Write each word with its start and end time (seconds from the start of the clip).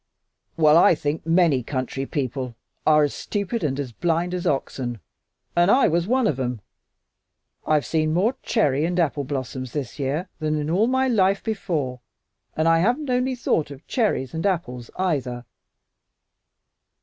"Well, 0.57 0.77
I 0.79 0.95
think 0.95 1.27
many 1.27 1.61
country 1.61 2.07
people 2.07 2.55
are 2.87 3.03
as 3.03 3.13
stupid 3.13 3.63
and 3.63 3.99
blind 3.99 4.33
as 4.33 4.47
oxen, 4.47 4.99
and 5.55 5.69
I 5.69 5.87
was 5.89 6.07
one 6.07 6.25
of 6.25 6.39
'em. 6.39 6.59
I've 7.67 7.85
seen 7.85 8.11
more 8.11 8.35
cherry 8.41 8.83
and 8.83 8.99
apple 8.99 9.23
blossoms 9.25 9.73
this 9.73 9.99
year 9.99 10.27
than 10.39 10.55
in 10.55 10.71
all 10.71 10.87
my 10.87 11.07
life 11.07 11.43
before, 11.43 12.01
and 12.57 12.67
I 12.67 12.79
haven't 12.79 13.05
thought 13.37 13.69
only 13.69 13.75
of 13.75 13.85
cherries 13.85 14.33
and 14.33 14.43
apples 14.43 14.89
either." 14.95 15.45